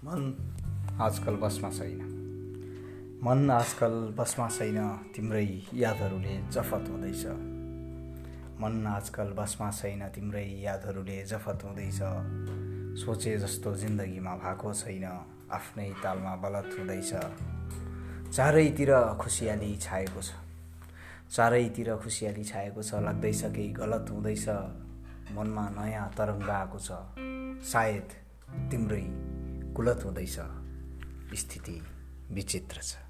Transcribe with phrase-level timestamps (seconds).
[0.00, 2.00] आजकल बसमा छैन।
[3.22, 4.78] मन आजकल बसमा छैन
[5.12, 5.44] तिम्रै
[5.74, 7.24] यादहरूले जफत हुँदैछ।
[8.60, 12.00] मन आजकल बसमा छैन तिम्रै यादहरूले जफत हुँदैछ।
[12.96, 15.04] सोचे जस्तो जिन्दगीमा भएको छैन
[15.52, 17.12] आफ्नै तालमा बलत हुँदैछ।
[18.32, 20.32] चारैतिर खुसियाली छाएको छ।
[21.28, 24.48] चारैतिर खुसियाली छाएको छ लाग्दैछ केही गलत हुँदैछ।
[25.36, 26.88] मनमा नयाँ तरङ्ग आएको छ।
[27.68, 28.08] सायद
[28.70, 29.04] तिम्रै
[29.80, 30.36] कुलत हुँदैछ
[31.40, 31.80] स्थिति
[32.30, 33.09] विचित्र छ।